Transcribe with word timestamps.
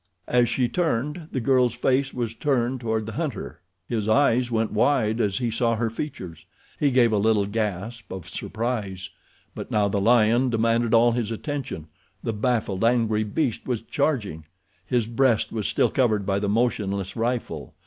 As 0.27 0.49
she 0.49 0.67
turned 0.67 1.27
the 1.31 1.39
girl's 1.39 1.75
face 1.75 2.11
was 2.11 2.33
turned 2.33 2.79
toward 2.81 3.05
the 3.05 3.11
hunter. 3.11 3.61
His 3.87 4.09
eyes 4.09 4.49
went 4.49 4.71
wide 4.71 5.21
as 5.21 5.37
he 5.37 5.51
saw 5.51 5.75
her 5.75 5.91
features. 5.91 6.43
He 6.79 6.89
gave 6.89 7.13
a 7.13 7.19
little 7.19 7.45
gasp 7.45 8.11
of 8.11 8.27
surprise; 8.27 9.11
but 9.53 9.69
now 9.69 9.87
the 9.87 10.01
lion 10.01 10.49
demanded 10.49 10.95
all 10.95 11.11
his 11.11 11.29
attention—the 11.29 12.33
baffled, 12.33 12.83
angry 12.83 13.23
beast 13.23 13.67
was 13.67 13.83
charging. 13.83 14.45
His 14.87 15.05
breast 15.05 15.51
was 15.51 15.67
still 15.67 15.91
covered 15.91 16.25
by 16.25 16.39
the 16.39 16.49
motionless 16.49 17.15
rifle. 17.15 17.75